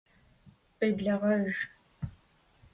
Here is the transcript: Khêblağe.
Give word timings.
Khêblağe. 0.77 1.39